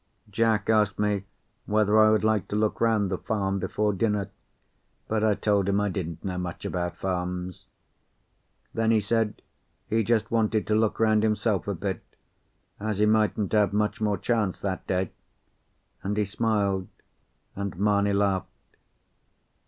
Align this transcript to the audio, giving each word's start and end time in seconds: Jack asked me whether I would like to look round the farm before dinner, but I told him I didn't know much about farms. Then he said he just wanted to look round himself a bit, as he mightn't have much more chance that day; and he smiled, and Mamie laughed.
Jack 0.31 0.67
asked 0.67 0.97
me 0.97 1.25
whether 1.67 1.99
I 1.99 2.09
would 2.09 2.23
like 2.23 2.47
to 2.47 2.55
look 2.55 2.81
round 2.81 3.11
the 3.11 3.19
farm 3.19 3.59
before 3.59 3.93
dinner, 3.93 4.31
but 5.07 5.23
I 5.23 5.35
told 5.35 5.69
him 5.69 5.79
I 5.79 5.89
didn't 5.89 6.25
know 6.25 6.39
much 6.39 6.65
about 6.65 6.97
farms. 6.97 7.67
Then 8.73 8.89
he 8.89 8.99
said 8.99 9.43
he 9.87 10.03
just 10.03 10.31
wanted 10.31 10.65
to 10.65 10.73
look 10.75 10.99
round 10.99 11.21
himself 11.21 11.67
a 11.67 11.75
bit, 11.75 12.01
as 12.79 12.97
he 12.97 13.05
mightn't 13.05 13.51
have 13.53 13.73
much 13.73 14.01
more 14.01 14.17
chance 14.17 14.59
that 14.61 14.87
day; 14.87 15.11
and 16.01 16.17
he 16.17 16.25
smiled, 16.25 16.87
and 17.55 17.77
Mamie 17.77 18.13
laughed. 18.13 18.49